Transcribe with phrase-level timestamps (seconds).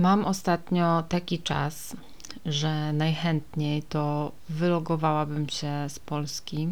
[0.00, 1.96] Mam ostatnio taki czas,
[2.46, 6.68] że najchętniej to wylogowałabym się z Polski.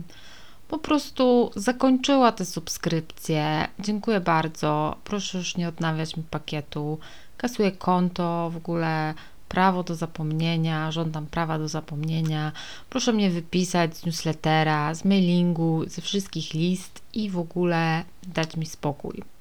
[0.69, 3.69] Po prostu zakończyła te subskrypcje.
[3.79, 4.97] Dziękuję bardzo.
[5.05, 6.99] Proszę już nie odnawiać mi pakietu.
[7.37, 9.15] Kasuję konto, w ogóle
[9.49, 12.53] prawo do zapomnienia, żądam prawa do zapomnienia.
[12.91, 18.67] Proszę mnie wypisać z newslettera, z mailingu, ze wszystkich list i w ogóle dać mi
[18.67, 19.38] spokój.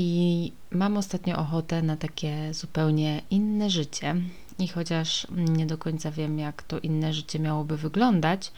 [0.00, 4.16] I mam ostatnio ochotę na takie zupełnie inne życie.
[4.58, 8.52] I chociaż nie do końca wiem, jak to inne życie miałoby wyglądać,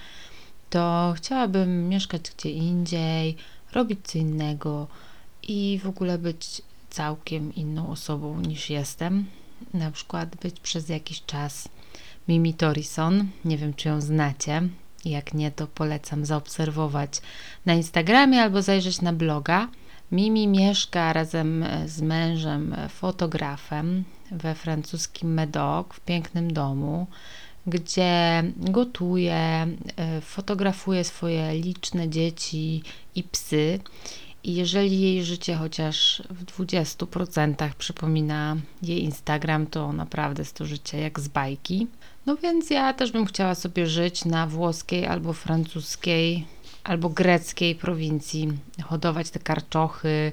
[0.71, 3.37] to chciałabym mieszkać gdzie indziej,
[3.73, 4.87] robić co innego
[5.43, 9.27] i w ogóle być całkiem inną osobą niż jestem.
[9.75, 11.69] Na przykład być przez jakiś czas
[12.29, 13.29] Mimi Torison.
[13.45, 14.63] Nie wiem, czy ją znacie.
[15.05, 17.11] Jak nie, to polecam zaobserwować
[17.67, 19.69] na Instagramie albo zajrzeć na bloga.
[20.13, 27.07] Mimi mieszka razem z mężem, fotografem we francuskim Medoc, w pięknym domu,
[27.67, 32.83] gdzie gotuje, e, fotografuje swoje liczne dzieci
[33.15, 33.81] i psy.
[34.45, 40.99] I jeżeli jej życie chociaż w 20% przypomina jej Instagram, to naprawdę jest to życie
[40.99, 41.87] jak z bajki.
[42.27, 46.47] No więc ja też bym chciała sobie żyć na włoskiej albo francuskiej
[46.85, 48.53] albo greckiej prowincji,
[48.85, 50.33] hodować te karczochy,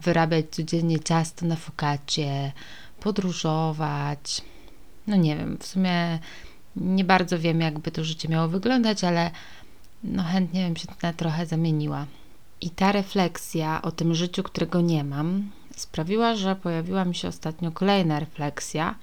[0.00, 2.52] wyrabiać codziennie ciasto na focaccie,
[3.00, 4.42] podróżować.
[5.06, 6.18] No nie wiem, w sumie
[6.76, 9.30] nie bardzo wiem, jakby to życie miało wyglądać, ale
[10.04, 12.06] no chętnie bym się tutaj trochę zamieniła.
[12.60, 17.72] I ta refleksja o tym życiu, którego nie mam, sprawiła, że pojawiła mi się ostatnio
[17.72, 18.94] kolejna refleksja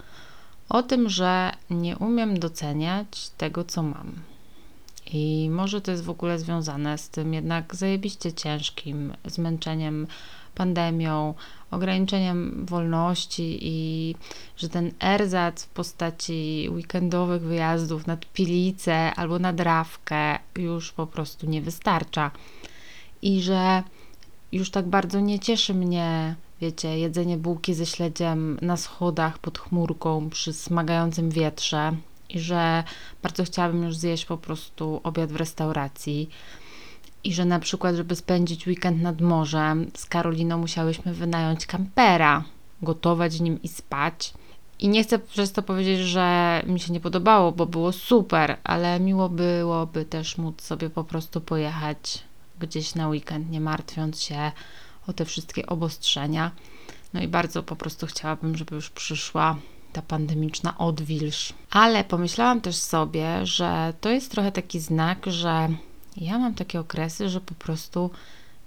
[0.70, 4.14] o tym, że nie umiem doceniać tego, co mam.
[5.14, 10.08] I może to jest w ogóle związane z tym jednak zajebiście ciężkim zmęczeniem
[10.56, 11.33] pandemią,
[11.72, 14.16] ograniczeniem wolności i
[14.58, 21.47] że ten erzac w postaci weekendowych wyjazdów nad Pilicę albo nad Rawkę już po prostu
[21.47, 22.31] nie wystarcza.
[23.22, 23.84] I że
[24.52, 30.29] już tak bardzo nie cieszy mnie, wiecie, jedzenie bułki ze śledziem na schodach pod chmurką
[30.29, 31.91] przy smagającym wietrze
[32.29, 32.84] i że
[33.23, 36.29] bardzo chciałabym już zjeść po prostu obiad w restauracji
[37.23, 42.44] i że na przykład, żeby spędzić weekend nad morzem, z Karoliną musiałyśmy wynająć kampera,
[42.81, 44.34] gotować w nim i spać.
[44.79, 49.00] I nie chcę przez to powiedzieć, że mi się nie podobało, bo było super, ale
[49.00, 52.23] miło byłoby też móc sobie po prostu pojechać
[52.59, 54.51] gdzieś na weekend, nie martwiąc się
[55.07, 56.51] o te wszystkie obostrzenia.
[57.13, 59.57] No i bardzo po prostu chciałabym, żeby już przyszła
[59.94, 61.54] ta pandemiczna odwilż.
[61.72, 65.70] Ale pomyślałam też sobie, że to jest trochę taki znak, że
[66.18, 68.09] ja mam takie okresy, że po prostu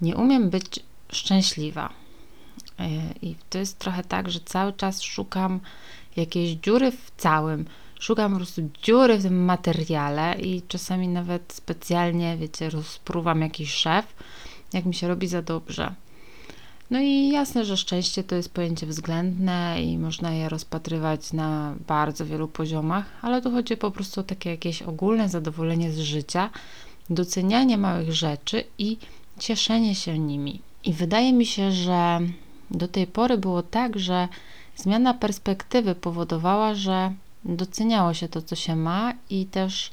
[0.00, 0.80] nie umiem być
[1.12, 1.92] szczęśliwa.
[3.22, 5.60] I to jest trochę tak, że cały czas szukam
[6.16, 7.64] jakiejś dziury w całym.
[8.00, 14.14] Szukam po prostu dziury w tym materiale i czasami nawet specjalnie, wiecie, rozpruwam jakiś szef,
[14.72, 15.94] jak mi się robi za dobrze.
[16.90, 22.26] No i jasne, że szczęście to jest pojęcie względne i można je rozpatrywać na bardzo
[22.26, 26.50] wielu poziomach, ale tu chodzi po prostu o takie jakieś ogólne zadowolenie z życia,
[27.10, 28.98] docenianie małych rzeczy i
[29.38, 30.60] cieszenie się nimi.
[30.84, 32.20] I wydaje mi się, że
[32.70, 34.28] do tej pory było tak, że
[34.76, 37.12] zmiana perspektywy powodowała, że
[37.44, 39.90] doceniało się to, co się ma i też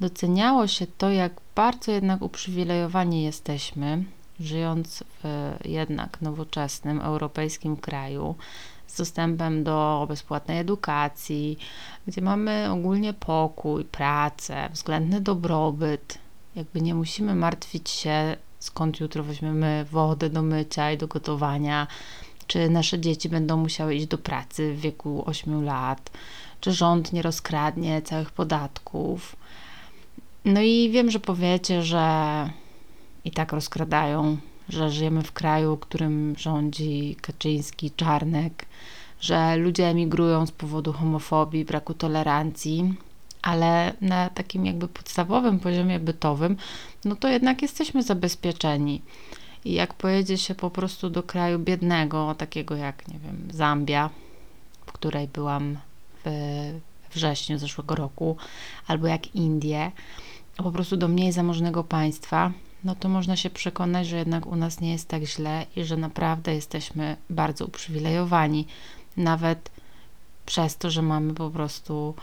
[0.00, 4.04] doceniało się to, jak bardzo jednak uprzywilejowani jesteśmy,
[4.40, 8.34] żyjąc w jednak nowoczesnym europejskim kraju
[8.86, 11.58] z dostępem do bezpłatnej edukacji,
[12.06, 16.18] gdzie mamy ogólnie pokój, pracę, względny dobrobyt,
[16.56, 21.86] jakby nie musimy martwić się, skąd jutro weźmiemy wodę do mycia i do gotowania,
[22.46, 26.10] czy nasze dzieci będą musiały iść do pracy w wieku 8 lat,
[26.60, 29.36] czy rząd nie rozkradnie całych podatków.
[30.44, 32.04] No i wiem, że powiecie, że
[33.24, 34.36] i tak rozkradają,
[34.68, 38.66] że żyjemy w kraju, którym rządzi Kaczyński, Czarnek,
[39.20, 42.94] że ludzie emigrują z powodu homofobii, braku tolerancji,
[43.42, 46.56] ale na takim jakby podstawowym poziomie bytowym,
[47.04, 49.02] no to jednak jesteśmy zabezpieczeni.
[49.64, 54.10] I jak pojedzie się po prostu do kraju biednego, takiego jak, nie wiem, Zambia,
[54.86, 55.78] w której byłam
[56.24, 58.36] w wrześniu zeszłego roku,
[58.86, 59.92] albo jak Indie,
[60.56, 62.52] po prostu do mniej zamożnego państwa,
[62.84, 65.96] no to można się przekonać, że jednak u nas nie jest tak źle i że
[65.96, 68.66] naprawdę jesteśmy bardzo uprzywilejowani.
[69.16, 69.70] Nawet
[70.46, 72.14] przez to, że mamy po prostu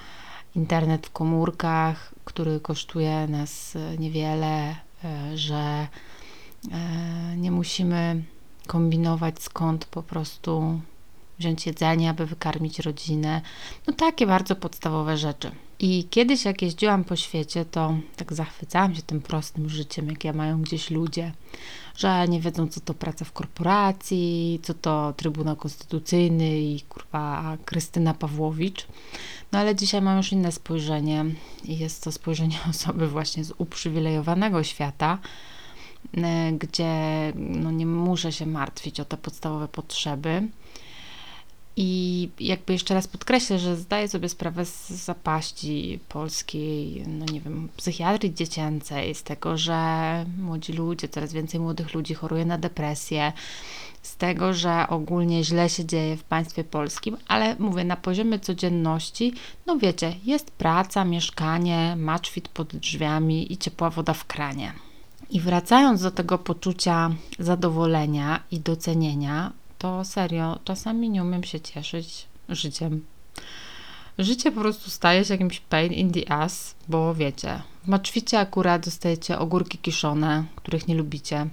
[0.55, 5.87] internet w komórkach, który kosztuje nas e, niewiele, e, że
[6.71, 8.23] e, nie musimy
[8.67, 10.79] kombinować skąd po prostu
[11.39, 13.41] wziąć jedzenie, aby wykarmić rodzinę.
[13.87, 15.51] No takie bardzo podstawowe rzeczy.
[15.79, 20.61] I kiedyś, jak jeździłam po świecie, to tak zachwycałam się tym prostym życiem, jakie mają
[20.61, 21.31] gdzieś ludzie,
[21.95, 28.13] że nie wiedzą, co to praca w korporacji, co to Trybunał Konstytucyjny i kurwa Krystyna
[28.13, 28.87] Pawłowicz.
[29.51, 31.25] No ale dzisiaj mam już inne spojrzenie
[31.63, 35.17] i jest to spojrzenie osoby właśnie z uprzywilejowanego świata,
[36.17, 36.93] e, gdzie
[37.35, 40.47] no, nie muszę się martwić o te podstawowe potrzeby
[41.79, 47.69] i jakby jeszcze raz podkreślę, że zdaję sobie sprawę z zapaści polskiej, no nie wiem,
[47.77, 49.77] psychiatrii dziecięcej, z tego, że
[50.37, 53.33] młodzi ludzie, coraz więcej młodych ludzi choruje na depresję,
[54.01, 59.33] z tego, że ogólnie źle się dzieje w państwie polskim, ale mówię, na poziomie codzienności,
[59.65, 64.73] no wiecie, jest praca, mieszkanie, maczwit pod drzwiami i ciepła woda w kranie.
[65.29, 72.25] I wracając do tego poczucia zadowolenia i docenienia, to serio, czasami nie umiem się cieszyć
[72.49, 73.05] życiem.
[74.17, 78.85] Życie po prostu staje się jakimś pain in the ass, bo wiecie, w maczwicie akurat
[78.85, 81.47] dostajecie ogórki kiszone, których nie lubicie,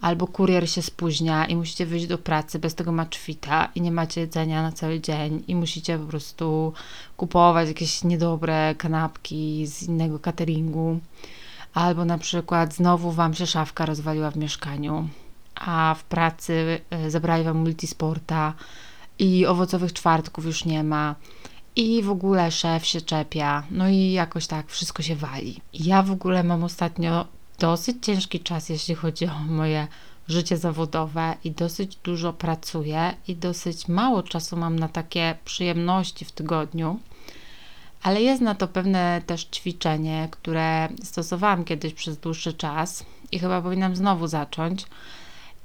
[0.00, 4.20] albo kurier się spóźnia i musicie wyjść do pracy bez tego maczwita i nie macie
[4.20, 6.72] jedzenia na cały dzień i musicie po prostu
[7.16, 11.00] kupować jakieś niedobre kanapki z innego cateringu,
[11.74, 15.08] albo na przykład znowu wam się szafka rozwaliła w mieszkaniu
[15.58, 18.54] a w pracy e, zabrali wam multisporta
[19.18, 21.14] i owocowych czwartków już nie ma
[21.76, 25.60] i w ogóle szef się czepia, no i jakoś tak wszystko się wali.
[25.72, 27.26] Ja w ogóle mam ostatnio
[27.58, 29.86] dosyć ciężki czas, jeśli chodzi o moje
[30.28, 36.32] życie zawodowe i dosyć dużo pracuję i dosyć mało czasu mam na takie przyjemności w
[36.32, 36.98] tygodniu.
[38.02, 43.62] Ale jest na to pewne też ćwiczenie, które stosowałam kiedyś przez dłuższy czas i chyba
[43.62, 44.86] powinnam znowu zacząć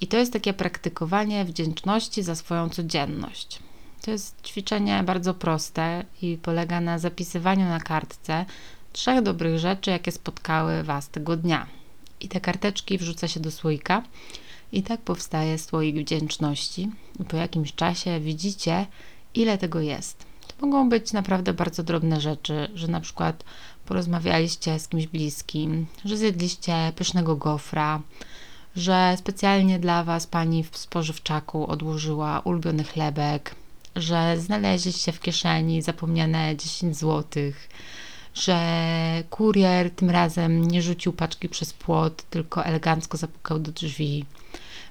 [0.02, 3.60] i to jest takie praktykowanie wdzięczności za swoją codzienność.
[4.02, 8.46] To jest ćwiczenie bardzo proste i polega na zapisywaniu na kartce
[8.94, 11.68] trzech dobrych rzeczy, jakie spotkały Was tego dnia.
[12.20, 14.04] I te karteczki wrzuca się do słoika
[14.72, 16.90] i tak powstaje słoik wdzięczności.
[17.20, 18.86] I po jakimś czasie widzicie,
[19.34, 20.26] ile tego jest.
[20.48, 23.44] To mogą być naprawdę bardzo drobne rzeczy, że na przykład
[23.86, 28.02] porozmawialiście z kimś bliskim, że zjedliście pysznego gofra,
[28.76, 33.56] że specjalnie dla Was pani w spożywczaku odłożyła ulubiony chlebek,
[33.96, 37.44] że znaleźliście w kieszeni zapomniane 10 zł,
[38.34, 38.58] że
[39.30, 44.26] kurier tym razem nie rzucił paczki przez płot, tylko elegancko zapukał do drzwi.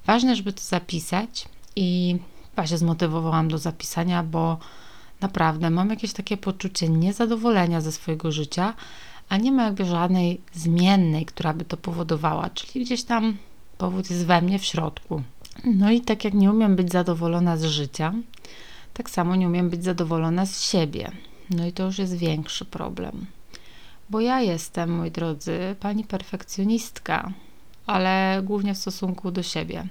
[0.07, 2.17] Ważne, żeby to zapisać i
[2.51, 4.59] chyba się zmotywowałam do zapisania, bo
[5.21, 8.75] naprawdę mam jakieś takie poczucie niezadowolenia ze swojego życia,
[9.29, 13.37] a nie ma jakby żadnej zmiennej, która by to powodowała, czyli gdzieś tam
[13.83, 15.23] powód jest we mnie w środku.
[15.65, 18.15] No i tak jak nie umiem być zadowolona z życia,
[18.95, 21.11] tak samo nie umiem być zadowolona z siebie.
[21.51, 23.27] No i to już jest większy problem.
[24.11, 27.33] Bo ja jestem, moi drodzy, pani perfekcjonistka,
[27.87, 29.87] ale głównie w stosunku do siebie.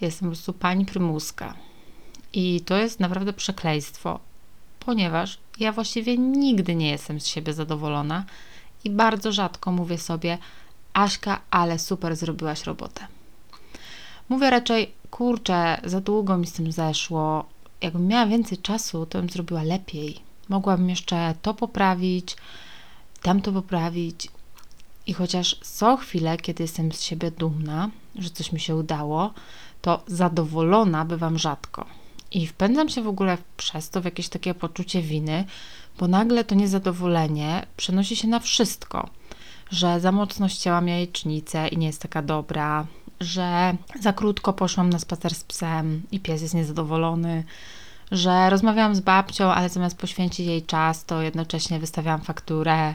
[0.00, 1.54] Jestem po prostu pani prymuska.
[2.32, 4.20] I to jest naprawdę przekleństwo,
[4.80, 8.24] ponieważ ja właściwie nigdy nie jestem z siebie zadowolona
[8.84, 10.38] i bardzo rzadko mówię sobie,
[10.94, 13.06] Aśka, ale super zrobiłaś robotę.
[14.28, 17.44] Mówię raczej, kurczę, za długo mi z tym zeszło.
[17.80, 20.20] Jakbym miała więcej czasu, to bym zrobiła lepiej.
[20.48, 22.36] Mogłabym jeszcze to poprawić,
[23.22, 24.28] tamto poprawić.
[25.06, 29.34] I chociaż co chwilę, kiedy jestem z siebie dumna, że coś mi się udało,
[29.82, 31.86] to zadowolona bywam rzadko.
[32.30, 35.44] I wpędzam się w ogóle przez to w jakieś takie poczucie winy,
[35.98, 39.08] bo nagle to niezadowolenie przenosi się na wszystko
[39.72, 42.86] że za mocno ścięłam jajecznicę i nie jest taka dobra,
[43.20, 47.44] że za krótko poszłam na spacer z psem i pies jest niezadowolony,
[48.10, 52.94] że rozmawiałam z babcią, ale zamiast poświęcić jej czas, to jednocześnie wystawiałam fakturę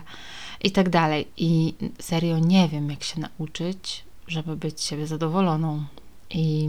[0.64, 1.28] i tak dalej.
[1.36, 5.84] I serio nie wiem, jak się nauczyć, żeby być siebie zadowoloną.
[6.30, 6.68] I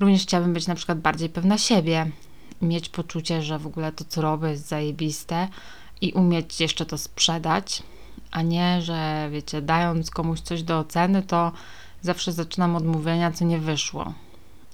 [0.00, 2.10] również chciałabym być na przykład bardziej pewna siebie,
[2.62, 5.48] mieć poczucie, że w ogóle to, co robię, jest zajebiste
[6.00, 7.82] i umieć jeszcze to sprzedać
[8.34, 11.52] a nie, że wiecie, dając komuś coś do oceny, to
[12.02, 14.12] zawsze zaczynam od mówienia, co nie wyszło.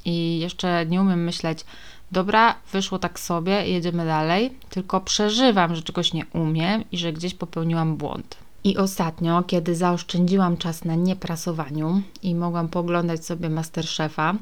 [0.05, 1.65] I jeszcze nie umiem myśleć,
[2.13, 7.35] dobra, wyszło tak sobie, jedziemy dalej, tylko przeżywam, że czegoś nie umiem i że gdzieś
[7.35, 8.37] popełniłam błąd.
[8.65, 14.35] I ostatnio, kiedy zaoszczędziłam czas na nieprasowaniu i mogłam poglądać sobie Masterchefa,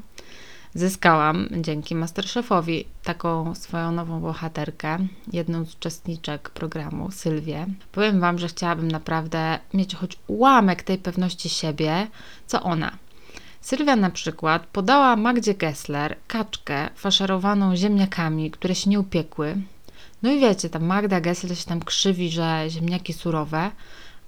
[0.73, 4.97] zyskałam dzięki Masterchefowi taką swoją nową bohaterkę,
[5.33, 7.65] jedną z uczestniczek programu, Sylwię.
[7.91, 12.07] Powiem Wam, że chciałabym naprawdę mieć choć ułamek tej pewności siebie,
[12.47, 12.91] co ona.
[13.61, 19.55] Sylwia na przykład podała Magdzie Gessler kaczkę faszerowaną ziemniakami, które się nie upiekły.
[20.23, 23.71] No i wiecie, ta Magda Gessler się tam krzywi, że ziemniaki surowe,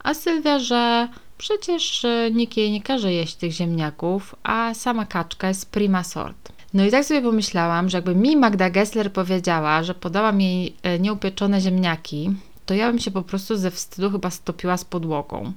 [0.03, 1.07] a Sylwia, że
[1.41, 6.51] przecież y, nikt jej nie każe jeść tych ziemniaków, a sama kaczka jest prima sort.
[6.73, 10.99] No i tak sobie pomyślałam, że jakby mi Magda Gessler powiedziała, że podała mi y,
[10.99, 12.29] nieupieczone ziemniaki,
[12.65, 15.53] to ja bym się po prostu ze wstydu chyba stopiła z podłogą.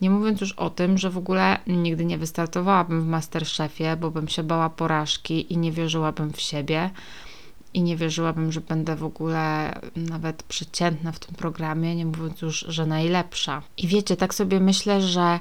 [0.00, 4.28] Nie mówiąc już o tym, że w ogóle nigdy nie wystartowałabym w Masterchefie, bo bym
[4.28, 6.90] się bała porażki i nie wierzyłabym w siebie.
[7.78, 12.64] I nie wierzyłabym, że będę w ogóle nawet przeciętna w tym programie, nie mówiąc już,
[12.68, 13.62] że najlepsza.
[13.76, 15.40] I wiecie, tak sobie myślę, że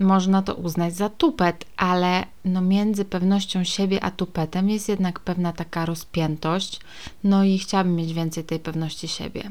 [0.00, 5.52] można to uznać za tupet, ale no między pewnością siebie a tupetem jest jednak pewna
[5.52, 6.80] taka rozpiętość,
[7.24, 9.50] no i chciałabym mieć więcej tej pewności siebie.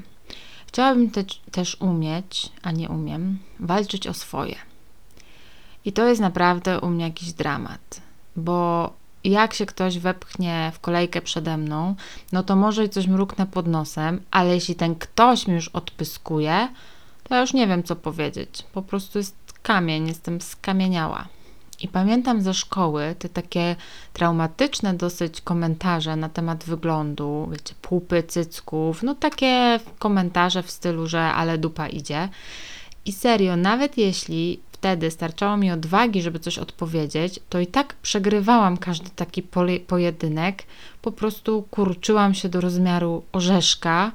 [0.68, 4.56] Chciałabym te, też umieć, a nie umiem, walczyć o swoje.
[5.86, 8.02] I to jest naprawdę u mnie jakiś dramat,
[8.36, 11.96] bo jak się ktoś wepchnie w kolejkę przede mną,
[12.32, 16.68] no to może coś mruknę pod nosem, ale jeśli ten ktoś mi już odpyskuje,
[17.24, 18.64] to ja już nie wiem, co powiedzieć.
[18.74, 21.28] Po prostu jest kamień, jestem skamieniała.
[21.80, 23.76] I pamiętam ze szkoły te takie
[24.14, 31.22] traumatyczne dosyć komentarze na temat wyglądu, wiecie, pupy, cycków, no takie komentarze w stylu, że
[31.22, 32.30] ale dupa idzie.
[33.06, 38.78] I serio, nawet jeśli wtedy starczało mi odwagi, żeby coś odpowiedzieć, to i tak przegrywałam
[38.78, 39.44] każdy taki
[39.88, 40.64] pojedynek.
[41.02, 44.12] Po prostu kurczyłam się do rozmiaru orzeszka,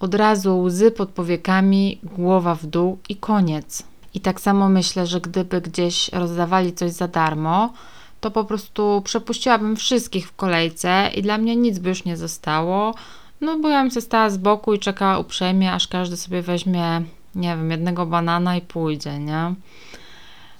[0.00, 3.82] od razu łzy pod powiekami, głowa w dół i koniec.
[4.14, 7.72] I tak samo myślę, że gdyby gdzieś rozdawali coś za darmo,
[8.20, 12.94] to po prostu przepuściłabym wszystkich w kolejce i dla mnie nic by już nie zostało.
[13.40, 17.02] No bo ja bym się stała z boku i czekała uprzejmie, aż każdy sobie weźmie,
[17.34, 19.54] nie wiem, jednego banana i pójdzie, nie?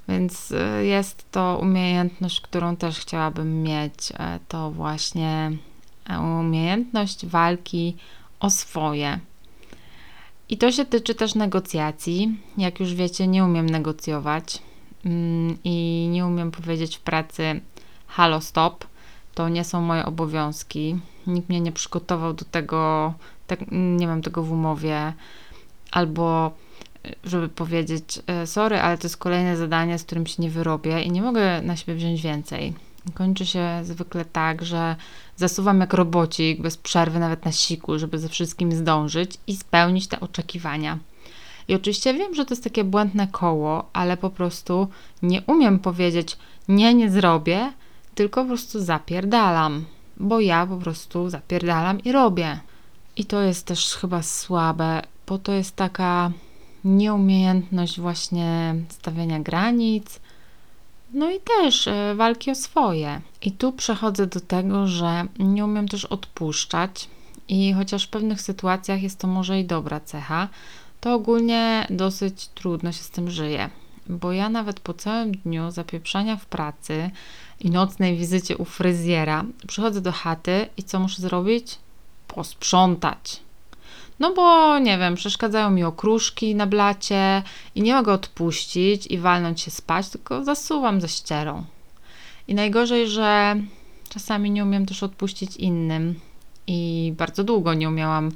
[0.09, 4.13] Więc y, jest to umiejętność, którą też chciałabym mieć.
[4.19, 5.53] E, to właśnie
[6.11, 7.97] e, umiejętność walki
[8.41, 9.19] o swoje.
[10.49, 12.39] I to się tyczy też negocjacji.
[12.59, 14.59] Jak już wiecie, nie umiem negocjować
[15.05, 17.61] mm, i nie umiem powiedzieć w pracy
[18.07, 18.85] halo stop.
[19.35, 20.99] To nie są moje obowiązki.
[21.27, 23.15] Nikt mnie nie przygotował do tego,
[23.47, 25.13] tak, nie mam tego w umowie.
[25.91, 26.53] Albo
[27.25, 31.11] żeby powiedzieć e, sorry, ale to jest kolejne zadanie, z którym się nie wyrobię i
[31.11, 32.73] nie mogę na siebie wziąć więcej.
[33.15, 34.97] Kończy się zwykle tak, że
[35.37, 40.21] zasuwam jak robocik, bez przerwy, nawet na siku, żeby ze wszystkim zdążyć i spełnić te
[40.21, 40.99] oczekiwania.
[41.69, 44.89] I oczywiście wiem, że to jest takie błędne koło, ale po prostu
[45.23, 46.37] nie umiem powiedzieć
[46.69, 47.73] nie, nie zrobię,
[48.15, 49.85] tylko po prostu zapierdalam,
[50.17, 52.61] bo ja po prostu zapierdalam i robię.
[53.17, 56.31] I to jest też chyba słabe, bo to jest taka
[56.85, 60.21] nieumiejętność właśnie stawiania granic,
[61.15, 63.21] no i też e, walki o swoje.
[63.43, 67.09] I tu przechodzę do tego, że nie umiem też odpuszczać,
[67.49, 70.49] i chociaż w pewnych sytuacjach jest to może i dobra cecha,
[71.01, 73.71] to ogólnie dosyć trudno się z tym żyje.
[74.09, 77.11] Bo ja nawet po całym dniu zapieprzania w pracy
[77.61, 81.79] i nocnej wizycie u fryzjera przychodzę do chaty i co muszę zrobić?
[82.29, 83.44] Posprzątać.
[84.21, 87.43] No bo nie wiem, przeszkadzają mi okruszki na blacie
[87.75, 91.65] i nie mogę odpuścić i walnąć się spać, tylko zasuwam ze ścierą.
[92.49, 93.57] I najgorzej, że
[94.09, 96.21] czasami nie umiem też odpuścić innym
[96.67, 98.31] i bardzo długo nie umiałam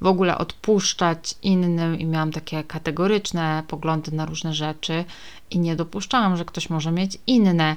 [0.00, 5.04] w ogóle odpuszczać innym i miałam takie kategoryczne poglądy na różne rzeczy
[5.50, 7.76] i nie dopuszczałam, że ktoś może mieć inne.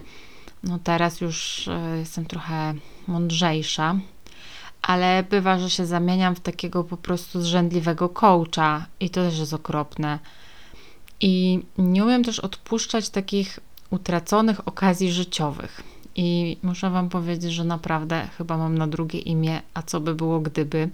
[0.63, 2.73] No teraz już e, jestem trochę
[3.07, 3.95] mądrzejsza
[4.83, 9.53] ale bywa, że się zamieniam w takiego po prostu zrzędliwego coacha i to też jest
[9.53, 10.19] okropne.
[11.21, 13.59] I nie umiem też odpuszczać takich
[13.89, 15.83] utraconych okazji życiowych.
[16.15, 20.39] I muszę Wam powiedzieć, że naprawdę chyba mam na drugie imię, a co by było
[20.39, 20.89] gdyby.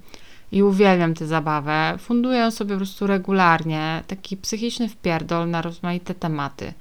[0.51, 1.96] I uwielbiam tę zabawę.
[2.00, 6.74] Funduję sobie po prostu regularnie taki psychiczny wpierdol na rozmaite tematy.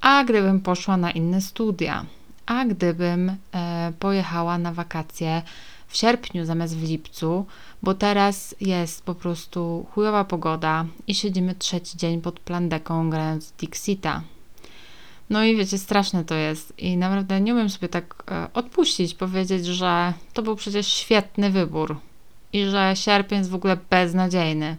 [0.00, 2.04] A gdybym poszła na inne studia,
[2.46, 5.42] a gdybym e, pojechała na wakacje
[5.88, 7.46] w sierpniu zamiast w lipcu,
[7.82, 14.22] bo teraz jest po prostu chujowa pogoda i siedzimy trzeci dzień pod plandeką grając Dixita.
[15.30, 19.66] No i wiecie, straszne to jest i naprawdę nie umiem sobie tak e, odpuścić, powiedzieć,
[19.66, 21.96] że to był przecież świetny wybór
[22.52, 24.76] i że sierpień jest w ogóle beznadziejny.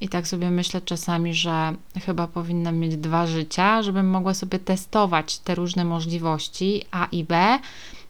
[0.00, 5.38] I tak sobie myślę czasami, że chyba powinnam mieć dwa życia, żebym mogła sobie testować
[5.38, 7.58] te różne możliwości A i B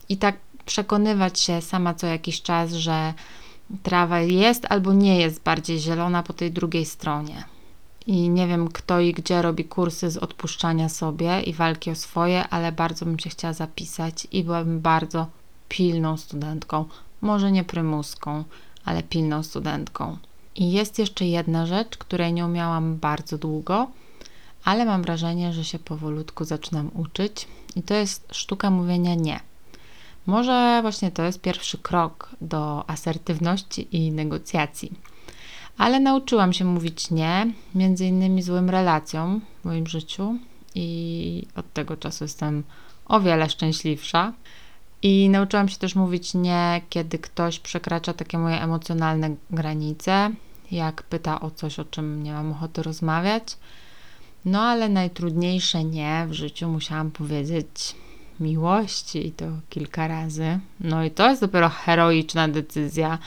[0.08, 3.14] i tak przekonywać się sama co jakiś czas, że
[3.82, 7.44] trawa jest albo nie jest bardziej zielona po tej drugiej stronie.
[8.06, 12.48] i nie wiem kto i gdzie robi kursy z odpuszczania sobie i walki o swoje,
[12.48, 15.26] ale bardzo bym się chciała zapisać i byłabym bardzo
[15.68, 16.84] pilną studentką.
[17.20, 18.44] Może nie prymuską,
[18.84, 20.18] ale pilną studentką.
[20.56, 23.86] I jest jeszcze jedna rzecz, której nie umiałam bardzo długo,
[24.64, 29.40] ale mam wrażenie, że się powolutku zaczynam uczyć i to jest sztuka mówienia nie.
[30.26, 34.92] Może właśnie to jest pierwszy krok do asertywności i negocjacji.
[35.78, 40.38] Ale nauczyłam się mówić nie, między innymi złym relacjom w moim życiu
[40.74, 42.62] i od tego czasu jestem
[43.06, 44.32] o wiele szczęśliwsza.
[45.02, 50.30] I nauczyłam się też mówić nie, kiedy ktoś przekracza takie moje emocjonalne granice,
[50.70, 53.56] jak pyta o coś, o czym nie mam ochoty rozmawiać.
[54.44, 57.94] No ale najtrudniejsze nie w życiu musiałam powiedzieć
[58.40, 60.58] miłości i to kilka razy.
[60.80, 63.18] No i to jest dopiero heroiczna decyzja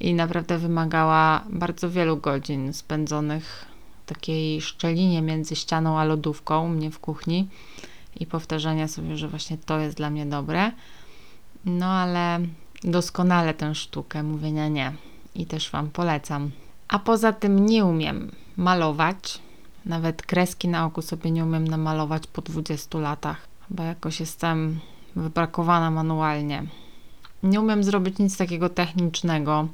[0.00, 3.66] i naprawdę wymagała bardzo wielu godzin spędzonych
[4.06, 7.48] w takiej szczelinie między ścianą a lodówką u mnie w kuchni
[8.20, 10.72] i powtarzania sobie, że właśnie to jest dla mnie dobre.
[11.64, 12.40] No ale
[12.84, 14.92] doskonale tę sztukę mówienia nie
[15.34, 16.50] i też Wam polecam.
[16.88, 19.38] A poza tym nie umiem malować.
[19.86, 24.80] Nawet kreski na oku sobie nie umiem namalować po 20 latach, bo jakoś jestem
[25.16, 26.64] wybrakowana manualnie.
[27.42, 29.68] Nie umiem zrobić nic takiego technicznego.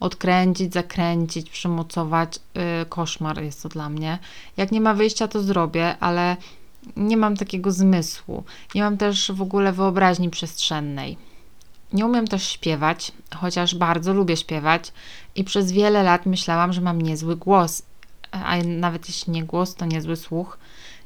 [0.00, 2.38] Odkręcić, zakręcić, przymocować.
[2.54, 4.18] Yy, koszmar jest to dla mnie.
[4.56, 6.36] Jak nie ma wyjścia, to zrobię, ale
[6.96, 8.44] nie mam takiego zmysłu.
[8.74, 11.16] Nie mam też w ogóle wyobraźni przestrzennej.
[11.92, 14.92] Nie umiem też śpiewać, chociaż bardzo lubię śpiewać
[15.34, 17.82] i przez wiele lat myślałam, że mam niezły głos,
[18.30, 20.58] a nawet jeśli nie głos, to niezły słuch.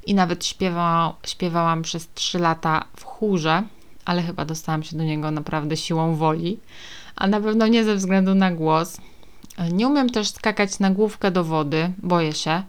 [0.07, 3.63] I nawet śpiewa, śpiewałam przez 3 lata w chórze,
[4.05, 6.59] ale chyba dostałam się do niego naprawdę siłą woli,
[7.17, 9.01] a na pewno nie ze względu na głos.
[9.73, 12.63] Nie umiem też skakać na główkę do wody, boję się.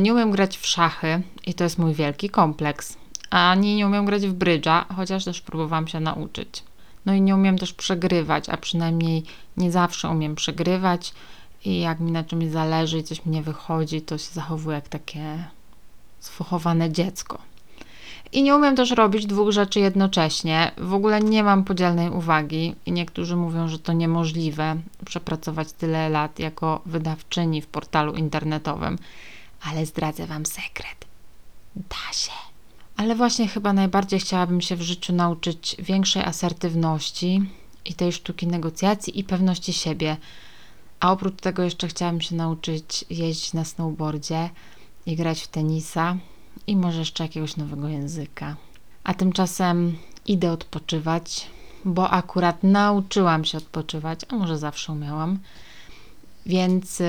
[0.00, 2.96] Nie umiem grać w szachy i to jest mój wielki kompleks.
[3.30, 6.62] Ani nie umiem grać w brydża, chociaż też próbowałam się nauczyć.
[7.06, 9.24] No i nie umiem też przegrywać, a przynajmniej
[9.56, 11.14] nie zawsze umiem przegrywać.
[11.64, 14.88] I jak mi na czymś zależy i coś mi nie wychodzi, to się zachowuję jak
[14.88, 15.44] takie
[16.24, 17.38] sfochowane dziecko.
[18.32, 20.72] I nie umiem też robić dwóch rzeczy jednocześnie.
[20.78, 26.38] W ogóle nie mam podzielnej uwagi i niektórzy mówią, że to niemożliwe przepracować tyle lat
[26.38, 28.98] jako wydawczyni w portalu internetowym.
[29.62, 31.04] Ale zdradzę Wam sekret.
[31.76, 32.32] Da się.
[32.96, 37.42] Ale właśnie chyba najbardziej chciałabym się w życiu nauczyć większej asertywności
[37.84, 40.16] i tej sztuki negocjacji i pewności siebie.
[41.00, 44.50] A oprócz tego jeszcze chciałabym się nauczyć jeździć na snowboardzie
[45.06, 46.16] i grać w tenisa
[46.66, 48.56] i może jeszcze jakiegoś nowego języka.
[49.04, 51.46] A tymczasem idę odpoczywać,
[51.84, 55.38] bo akurat nauczyłam się odpoczywać, a może zawsze umiałam.
[56.46, 57.04] Więc y,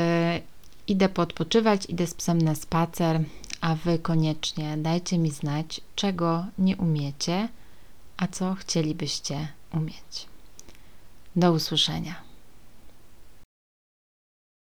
[0.87, 3.23] idę poodpoczywać, idę z psem na spacer,
[3.61, 7.49] a Wy koniecznie dajcie mi znać, czego nie umiecie,
[8.17, 10.27] a co chcielibyście umieć.
[11.35, 12.32] Do usłyszenia.